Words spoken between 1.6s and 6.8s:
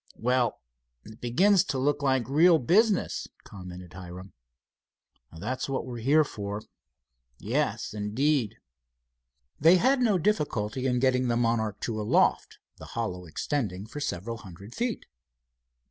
to look like real business," commented Hiram. "That's what we're here for."